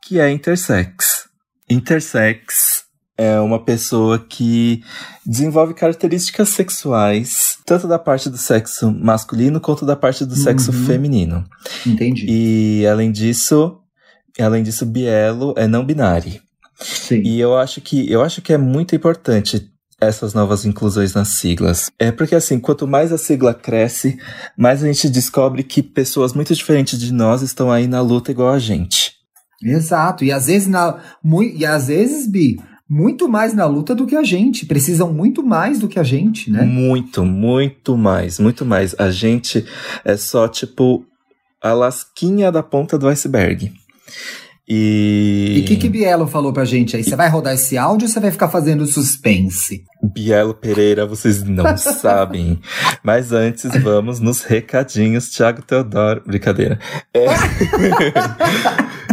[0.02, 1.27] que é intersex.
[1.70, 2.84] Intersex
[3.16, 4.82] é uma pessoa que
[5.26, 10.86] desenvolve características sexuais, tanto da parte do sexo masculino quanto da parte do sexo Uhum.
[10.86, 11.44] feminino.
[11.84, 12.26] Entendi.
[12.28, 13.78] E além disso,
[14.38, 16.40] além disso, Bielo é não binário.
[16.80, 17.22] Sim.
[17.24, 19.68] E eu acho que eu acho que é muito importante
[20.00, 21.90] essas novas inclusões nas siglas.
[21.98, 24.16] É porque assim, quanto mais a sigla cresce,
[24.56, 28.50] mais a gente descobre que pessoas muito diferentes de nós estão aí na luta igual
[28.50, 29.17] a gente.
[29.62, 30.24] Exato.
[30.24, 30.98] E às vezes, na,
[31.54, 34.64] e às vezes, Bi, muito mais na luta do que a gente.
[34.64, 36.62] Precisam muito mais do que a gente, né?
[36.62, 38.94] Muito, muito mais, muito mais.
[38.98, 39.64] A gente
[40.04, 41.04] é só tipo
[41.62, 43.72] a lasquinha da ponta do iceberg.
[44.70, 47.02] E, E o que, que Bielo falou pra gente aí?
[47.02, 49.82] Você vai rodar esse áudio ou você vai ficar fazendo suspense?
[50.02, 52.60] Bielo Pereira, vocês não sabem.
[53.02, 55.30] Mas antes, vamos nos recadinhos.
[55.30, 56.22] Tiago Teodoro.
[56.26, 56.78] Brincadeira.
[57.14, 57.24] É,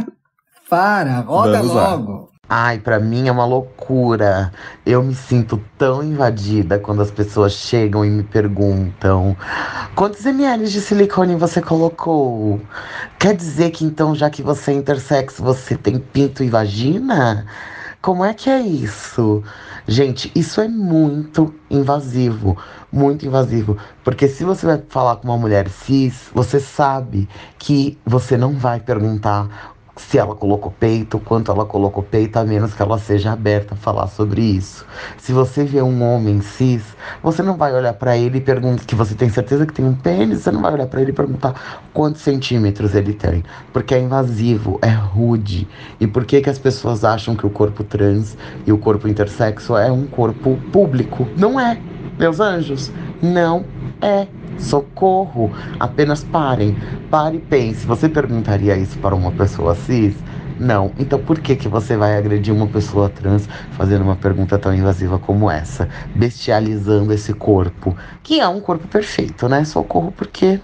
[0.75, 1.91] Para, roda Vamos lá.
[1.91, 2.29] logo.
[2.49, 4.51] Ai, pra mim é uma loucura.
[4.85, 9.37] Eu me sinto tão invadida quando as pessoas chegam e me perguntam:
[9.95, 12.59] quantos ml de silicone você colocou?
[13.17, 17.45] Quer dizer que então, já que você é intersexo, você tem pinto e vagina?
[18.01, 19.41] Como é que é isso?
[19.87, 22.57] Gente, isso é muito invasivo,
[22.91, 23.77] muito invasivo.
[24.03, 28.79] Porque se você vai falar com uma mulher cis, você sabe que você não vai
[28.79, 33.73] perguntar se ela colocou peito, quanto ela colocou peito, a menos que ela seja aberta
[33.73, 34.85] a falar sobre isso.
[35.17, 36.83] Se você vê um homem cis,
[37.23, 39.95] você não vai olhar pra ele e perguntar que você tem certeza que tem um
[39.95, 43.99] pênis, você não vai olhar pra ele e perguntar quantos centímetros ele tem, porque é
[43.99, 45.67] invasivo, é rude.
[45.99, 49.77] E por que que as pessoas acham que o corpo trans e o corpo intersexo
[49.77, 51.27] é um corpo público?
[51.37, 51.79] Não é,
[52.19, 53.63] meus anjos, não
[54.01, 54.27] é.
[54.57, 55.51] Socorro!
[55.79, 56.75] Apenas parem.
[57.09, 57.85] Pare e pense.
[57.85, 60.15] Você perguntaria isso para uma pessoa cis?
[60.59, 60.91] Não.
[60.97, 65.19] Então por que, que você vai agredir uma pessoa trans fazendo uma pergunta tão invasiva
[65.19, 65.89] como essa?
[66.15, 67.95] Bestializando esse corpo.
[68.23, 69.65] Que é um corpo perfeito, né?
[69.65, 70.59] Socorro porque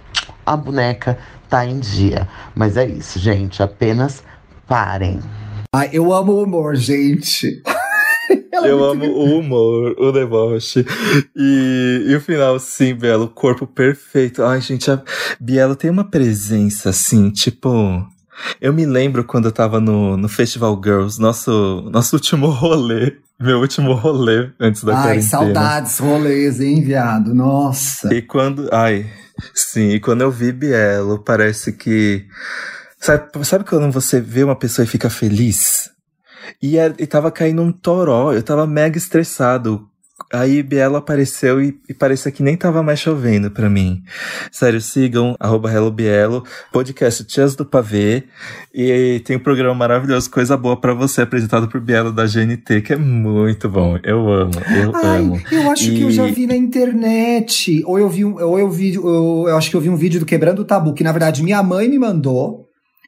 [0.45, 1.17] a boneca
[1.49, 2.27] tá em dia.
[2.56, 3.62] Mas é isso, gente.
[3.62, 4.23] Apenas
[4.67, 5.19] parem.
[5.73, 7.62] Ai, eu amo o humor, gente.
[8.51, 10.85] Ela é eu muito amo o humor, o deboche.
[11.35, 14.43] E, e o final, sim, Bielo, corpo perfeito.
[14.43, 15.01] Ai, gente, a
[15.39, 18.05] Bielo tem uma presença, assim, tipo.
[18.59, 23.17] Eu me lembro quando eu tava no, no Festival Girls, nosso, nosso último rolê.
[23.39, 25.29] Meu último rolê antes da Ai, quarentena.
[25.29, 27.33] saudades, rolês, hein, viado?
[27.33, 28.13] Nossa.
[28.13, 28.67] E quando.
[28.71, 29.09] Ai,
[29.55, 32.25] sim, e quando eu vi Bielo, parece que.
[32.99, 35.90] Sabe, sabe quando você vê uma pessoa e fica feliz?
[36.61, 39.87] E, era- e tava caindo um toró, eu tava mega estressado.
[40.31, 44.01] Aí Bielo apareceu e, e parecia que nem tava mais chovendo pra mim.
[44.51, 48.25] Sério, sigam arroba Hello Bielo, podcast Tias do Pavê.
[48.73, 52.93] E tem um programa maravilhoso, Coisa Boa pra você, apresentado por Bielo da GNT, que
[52.93, 53.97] é muito bom.
[54.03, 55.41] Eu amo, eu Ai, amo.
[55.51, 57.81] eu acho que eu E- já vi na internet.
[57.85, 60.61] Ou eu vi, ou eu vi, eu acho que eu vi um vídeo do Quebrando
[60.61, 62.67] o Tabu, que na verdade minha mãe me mandou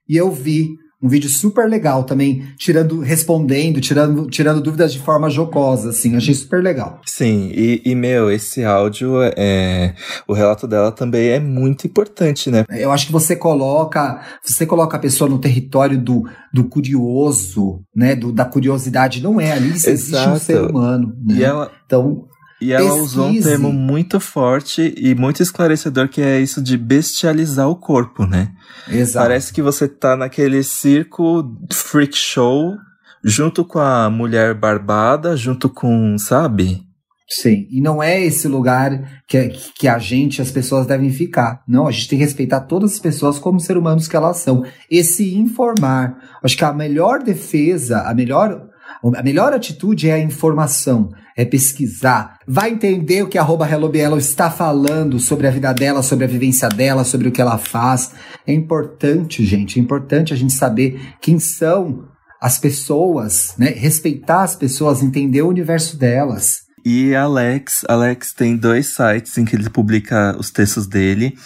[0.09, 0.69] e eu vi
[1.03, 6.33] um vídeo super legal também, tirando, respondendo, tirando, tirando dúvidas de forma jocosa, assim, achei
[6.33, 7.01] super legal.
[7.05, 9.93] Sim, e, e, meu, esse áudio, é,
[10.25, 12.63] o relato dela também é muito importante, né?
[12.69, 18.15] Eu acho que você coloca, você coloca a pessoa no território do, do curioso, né,
[18.15, 21.35] do, da curiosidade, não é ali, existe um ser humano, né?
[21.35, 22.25] E ela, Então,
[22.63, 23.49] e ela usou um Pesquise.
[23.49, 28.51] termo muito forte e muito esclarecedor, que é isso de bestializar o corpo, né?
[28.87, 29.25] exato.
[29.25, 32.75] Parece que você tá naquele circo freak show,
[33.23, 36.81] junto com a mulher barbada, junto com, sabe?
[37.29, 41.63] Sim, e não é esse lugar que, que a gente, as pessoas devem ficar.
[41.67, 44.63] Não, a gente tem que respeitar todas as pessoas como ser humanos que elas são.
[44.89, 46.17] E se informar.
[46.43, 48.69] Acho que a melhor defesa, a melhor,
[49.15, 52.39] a melhor atitude é a informação, é pesquisar.
[52.47, 56.25] Vai entender o que a arroba Hello Bielo está falando sobre a vida dela, sobre
[56.25, 58.11] a vivência dela, sobre o que ela faz.
[58.45, 62.07] É importante, gente, é importante a gente saber quem são
[62.41, 63.69] as pessoas, né?
[63.69, 66.63] Respeitar as pessoas, entender o universo delas.
[66.85, 71.37] E Alex, Alex tem dois sites em que ele publica os textos dele.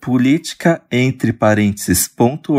[0.00, 2.54] Política entre parênteses ponto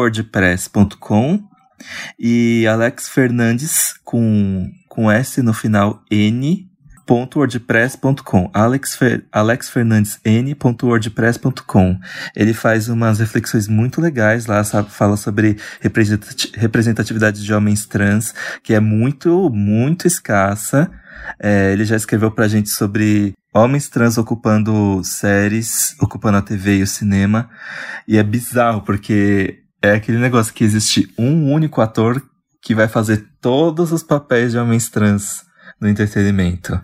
[2.19, 6.67] e Alex Fernandes com, com S no final N
[7.07, 11.99] wordpress.com Alex, Fer, Alex Fernandes N ponto wordpress.com
[12.35, 14.89] ele faz umas reflexões muito legais lá, sabe?
[14.89, 18.33] Fala sobre representati- representatividade de homens trans,
[18.63, 20.89] que é muito, muito escassa.
[21.39, 26.83] É, ele já escreveu pra gente sobre homens trans ocupando séries, ocupando a TV e
[26.83, 27.49] o cinema.
[28.07, 32.21] E é bizarro, porque é aquele negócio que existe um único ator
[32.61, 35.43] que vai fazer todos os papéis de homens trans
[35.79, 36.79] no entretenimento.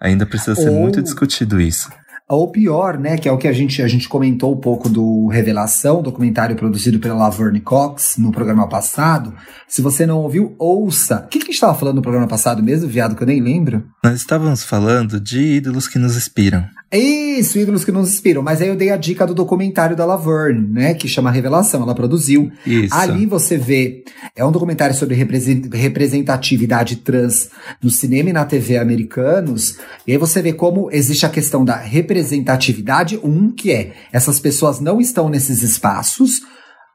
[0.00, 1.90] Ainda precisa ser Ou- muito discutido isso.
[2.28, 5.28] Ou pior, né, que é o que a gente, a gente comentou um pouco do
[5.28, 9.32] Revelação, documentário produzido pela Laverne Cox no programa passado.
[9.68, 11.22] Se você não ouviu, ouça.
[11.24, 13.40] O que, que a gente estava falando no programa passado mesmo, viado, que eu nem
[13.40, 13.84] lembro?
[14.06, 16.64] Nós estávamos falando de ídolos que nos inspiram.
[16.92, 18.40] Isso, ídolos que nos inspiram.
[18.40, 21.82] Mas aí eu dei a dica do documentário da Laverne, né, que chama Revelação.
[21.82, 22.52] Ela produziu.
[22.64, 22.94] Isso.
[22.94, 24.04] Ali você vê,
[24.36, 27.50] é um documentário sobre represen- representatividade trans
[27.82, 31.74] no cinema e na TV americanos, e aí você vê como existe a questão da
[31.74, 36.42] representatividade, um, que é, essas pessoas não estão nesses espaços,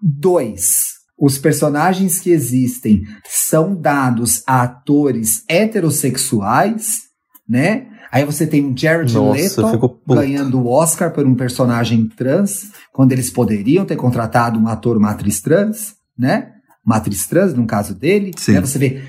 [0.01, 7.01] dois, os personagens que existem são dados a atores heterossexuais,
[7.47, 7.85] né?
[8.11, 13.11] Aí você tem um Jared Nossa, Leto ganhando o Oscar por um personagem trans, quando
[13.11, 16.53] eles poderiam ter contratado um ator, uma atriz trans, né?
[16.83, 18.31] Uma atriz trans, no caso dele.
[18.35, 18.53] Sim.
[18.53, 18.61] Né?
[18.61, 19.03] Você vê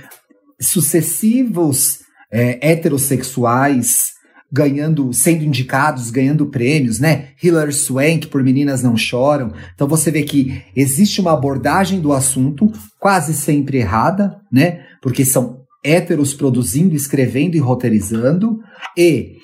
[0.60, 4.11] sucessivos é, heterossexuais
[4.52, 7.28] ganhando, sendo indicados, ganhando prêmios, né?
[7.42, 9.52] Hilary Swank por Meninas Não Choram.
[9.74, 14.80] Então você vê que existe uma abordagem do assunto quase sempre errada, né?
[15.00, 18.60] Porque são héteros produzindo, escrevendo e roteirizando.
[18.96, 19.38] E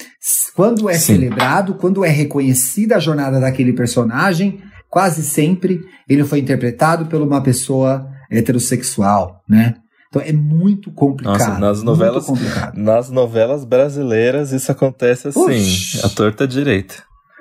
[0.55, 1.15] quando é Sim.
[1.15, 7.43] celebrado, quando é reconhecida a jornada daquele personagem, quase sempre ele foi interpretado por uma
[7.43, 9.75] pessoa heterossexual, né?
[10.09, 11.39] Então é muito complicado.
[11.39, 12.27] Nossa, nas novelas-.
[12.75, 16.01] Nas novelas brasileiras isso acontece assim, Oxi.
[16.05, 16.95] a torta direita.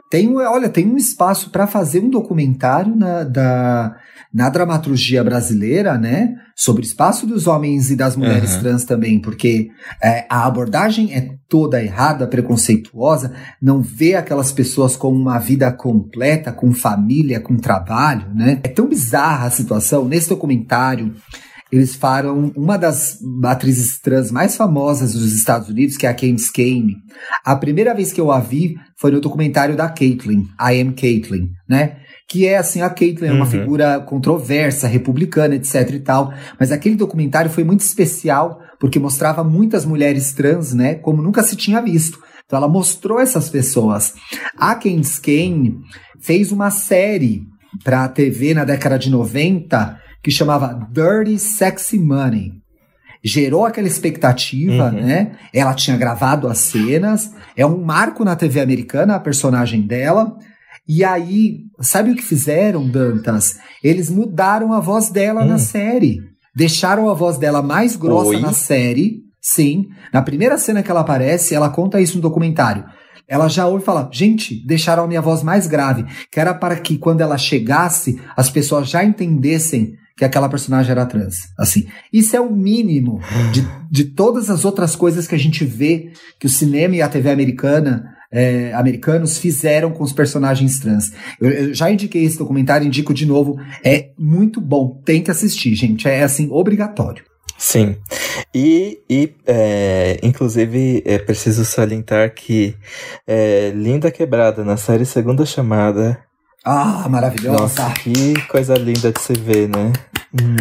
[0.09, 3.93] Tem, olha, tem um espaço para fazer um documentário na, da,
[4.33, 6.33] na dramaturgia brasileira, né?
[6.55, 8.59] Sobre o espaço dos homens e das mulheres Uhum.
[8.61, 9.67] trans também, porque
[10.01, 16.53] é, a abordagem é toda errada, preconceituosa, não vê aquelas pessoas com uma vida completa,
[16.53, 18.61] com família, com trabalho, né?
[18.63, 20.05] É tão bizarra a situação.
[20.05, 21.13] Nesse documentário,
[21.71, 26.51] eles falam uma das atrizes trans mais famosas dos Estados Unidos, que é a Candice
[26.51, 26.95] Kane.
[27.43, 31.49] A primeira vez que eu a vi foi no documentário da Caitlyn, I Am Caitlyn,
[31.67, 31.97] né?
[32.29, 33.51] Que é assim, a Caitlyn é uma Uhum.
[33.51, 36.33] figura controversa, republicana, etc e tal.
[36.59, 40.95] Mas aquele documentário foi muito especial, porque mostrava muitas mulheres trans, né?
[40.95, 42.19] Como nunca se tinha visto.
[42.45, 44.13] Então ela mostrou essas pessoas.
[44.57, 45.79] A Candice Kane
[46.19, 47.43] fez uma série
[47.83, 52.51] pra TV na década de 90 que chamava Dirty Sexy Money.
[53.23, 55.01] Gerou aquela expectativa, Uhum.
[55.01, 55.37] né?
[55.53, 60.35] Ela tinha gravado as cenas, é um marco na TV americana, a personagem dela.
[60.85, 63.57] E aí, sabe o que fizeram, Dantas?
[63.81, 65.47] Eles mudaram a voz dela Hum.
[65.47, 66.19] na série.
[66.53, 68.41] Deixaram a voz dela mais grossa Oi?
[68.41, 69.21] na série.
[69.41, 69.85] Sim.
[70.11, 72.83] Na primeira cena que ela aparece, ela conta isso no documentário.
[73.29, 76.03] Ela já ouve e fala: gente, deixaram a minha voz mais grave.
[76.29, 81.05] Que era para que quando ela chegasse, as pessoas já entendessem que aquela personagem era
[81.05, 81.53] trans.
[81.57, 81.85] Assim.
[82.11, 83.21] Isso é o mínimo
[83.53, 87.07] de, de todas as outras coisas que a gente vê que o cinema e a
[87.07, 88.15] TV americana.
[88.31, 91.13] é, americanos fizeram com os personagens trans.
[91.39, 93.57] Eu, eu já indiquei esse documentário, indico de novo.
[93.83, 95.01] É muito bom.
[95.05, 96.07] Tem que assistir, gente.
[96.07, 97.23] É assim, obrigatório.
[97.57, 97.95] Sim.
[98.53, 102.75] E, e é, inclusive, é preciso salientar que
[103.25, 106.19] é, Linda Quebrada, na série Segunda Chamada.
[106.69, 107.61] Ah, maravilhosa.
[107.61, 109.93] Nossa, que coisa linda de se ver, né?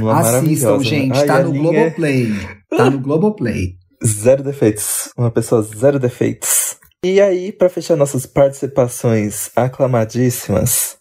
[0.00, 0.84] Uma Assistam, né?
[0.84, 1.18] gente.
[1.18, 2.32] Ai, tá no é Globoplay.
[2.70, 3.74] Tá no Globoplay.
[4.04, 5.10] Zero defeitos.
[5.18, 6.76] Uma pessoa zero defeitos.
[7.04, 10.96] E aí, pra fechar nossas participações aclamadíssimas,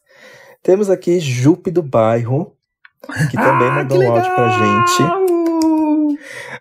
[0.63, 2.55] temos aqui Jupe do Bairro,
[3.29, 5.03] que também Ah, mandou que um áudio pra gente.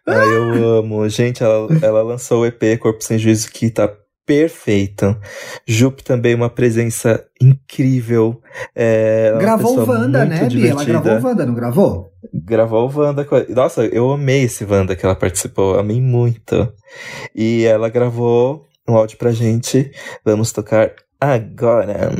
[0.06, 1.08] Ah, eu amo.
[1.08, 3.90] Gente, ela, ela lançou o EP Corpo Sem Juízo que tá
[4.26, 5.16] perfeito.
[5.66, 8.40] Jupe também uma presença incrível.
[8.74, 10.70] É, Gravou o Wanda, né, Bia?
[10.70, 12.12] Ela gravou o Wanda, não gravou?
[12.32, 13.26] Gravou o Wanda.
[13.50, 15.78] Nossa, eu amei esse Wanda que ela participou.
[15.78, 16.72] Amei muito.
[17.34, 19.90] E ela gravou um áudio pra gente.
[20.24, 22.12] Vamos tocar agora.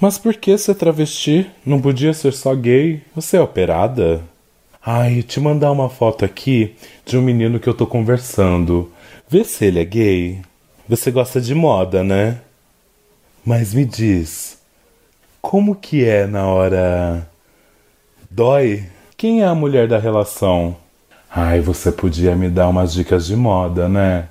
[0.00, 1.50] Mas por que ser travesti?
[1.64, 3.02] Não podia ser só gay?
[3.14, 4.20] Você é operada?
[4.84, 8.92] Ai, te mandar uma foto aqui de um menino que eu tô conversando.
[9.28, 10.42] Vê se ele é gay.
[10.88, 12.40] Você gosta de moda, né?
[13.44, 14.58] Mas me diz,
[15.42, 17.28] como que é na hora.
[18.30, 18.84] Dói?
[19.16, 20.76] Quem é a mulher da relação?
[21.28, 24.28] Ai, você podia me dar umas dicas de moda, né?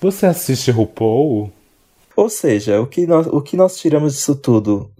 [0.00, 1.52] Você assiste RuPaul?
[2.16, 4.90] Ou seja, o que nós, o que nós tiramos disso tudo?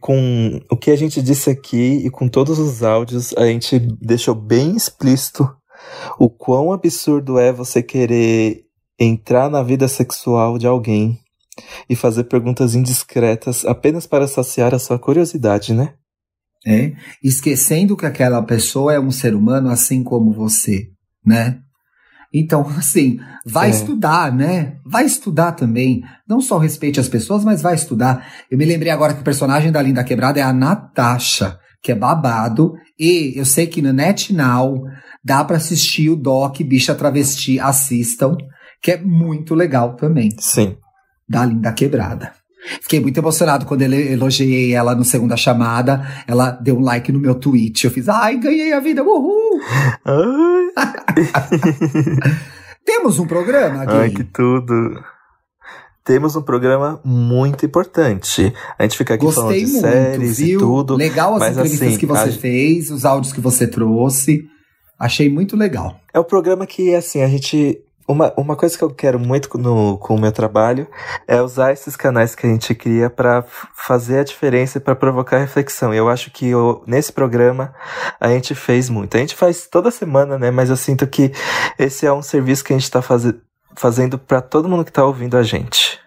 [0.00, 4.34] Com o que a gente disse aqui e com todos os áudios, a gente deixou
[4.34, 5.48] bem explícito
[6.18, 8.63] o quão absurdo é você querer
[8.98, 11.18] entrar na vida sexual de alguém
[11.88, 15.94] e fazer perguntas indiscretas apenas para saciar a sua curiosidade, né?
[16.66, 16.92] É?
[17.22, 20.88] Esquecendo que aquela pessoa é um ser humano assim como você,
[21.24, 21.58] né?
[22.32, 23.70] Então, assim, vai É.
[23.70, 24.78] estudar, né?
[24.84, 26.02] Vai estudar também.
[26.28, 28.26] Não só respeite as pessoas, mas vai estudar.
[28.50, 31.94] Eu me lembrei agora que o personagem da Linda Quebrada é a Natasha, que é
[31.94, 32.74] babado.
[32.98, 34.82] E eu sei que no NetNow
[35.22, 37.60] dá pra assistir o Doc Bicha Travesti.
[37.60, 38.36] Assistam,
[38.84, 40.76] que é muito legal também Sim.
[41.26, 42.32] da Linda Quebrada.
[42.82, 46.06] Fiquei muito emocionado quando eu elogiei ela no segunda chamada.
[46.26, 47.82] Ela deu um like no meu tweet.
[47.84, 49.58] Eu fiz, ai, ganhei a vida, uhul!
[52.84, 53.92] Temos um programa, Gui?
[53.92, 55.02] ai, que tudo.
[56.04, 58.52] Temos um programa muito importante.
[58.78, 60.58] A gente fica aqui falando Gostei de muito, séries viu?
[60.58, 60.96] e tudo.
[60.96, 64.44] Legal as mas, entrevistas assim, que você a- fez, os áudios que você trouxe.
[64.98, 65.98] Achei muito legal.
[66.12, 67.78] É um programa que, assim, a gente.
[68.06, 70.86] Uma, uma coisa que eu quero muito no, com o meu trabalho
[71.26, 73.42] é usar esses canais que a gente cria para
[73.74, 75.94] fazer a diferença e para provocar reflexão.
[75.94, 77.74] E eu acho que eu- nesse programa
[78.20, 79.16] a gente fez muito.
[79.16, 80.50] A gente faz toda semana, né?
[80.50, 81.32] Mas eu sinto que
[81.78, 83.34] esse é um serviço que a gente está faze,
[83.74, 86.03] fazendo para todo mundo que tá ouvindo a gente.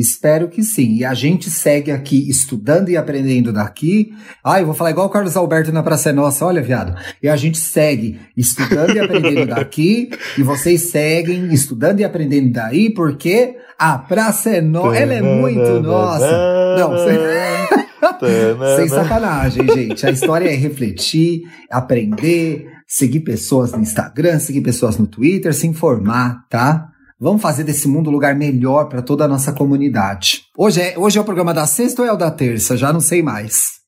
[0.00, 0.96] Espero que sim.
[0.96, 4.14] E a gente segue aqui estudando e aprendendo daqui.
[4.42, 6.94] Ah, eu vou falar igual o Carlos Alberto na Praça é Nossa, olha, viado.
[7.22, 10.08] E a gente segue estudando e aprendendo daqui.
[10.38, 15.80] E vocês seguem estudando e aprendendo daí, porque a Praça é Nossa, ela é muito
[15.80, 16.76] nossa.
[16.78, 20.06] Não, sem, sem sacanagem, gente.
[20.06, 26.46] A história é refletir, aprender, seguir pessoas no Instagram, seguir pessoas no Twitter, se informar,
[26.48, 26.89] tá?
[27.20, 30.46] Vamos fazer desse mundo um lugar melhor para toda a nossa comunidade.
[30.56, 32.78] Hoje é, hoje é o programa da sexta ou é o da terça?
[32.78, 33.80] Já não sei mais.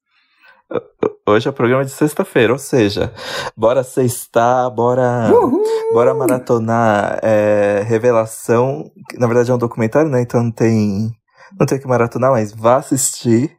[1.26, 3.12] Hoje é o programa de sexta-feira, ou seja,
[3.56, 5.30] bora sextar, bora.
[5.32, 5.62] Uhul!
[5.94, 10.20] Bora maratonar é, Revelação, na verdade é um documentário, né?
[10.20, 11.10] Então não tem,
[11.58, 13.56] não tem que maratonar, mas vá assistir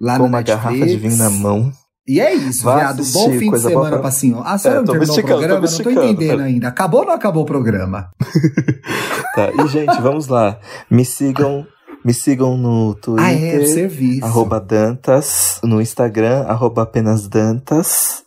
[0.00, 0.64] Lá com uma Netflix.
[0.64, 1.72] garrafa de vinho na mão.
[2.10, 2.96] E é isso, Vá viado.
[2.96, 4.08] Bom assistir fim de semana pra.
[4.08, 5.60] Ah, a senhora É, não terminou o esticando, tô programa?
[5.60, 6.66] Não tô entendendo ainda.
[6.66, 8.10] Acabou ou não acabou o programa?
[9.32, 10.58] Tá, e gente, vamos lá.
[10.90, 11.64] Me sigam,
[12.04, 13.24] me sigam no Twitter.
[13.24, 14.24] Ah, é, serviço.
[14.24, 18.24] Arroba Dantas, no Instagram, arroba apenas Dantas.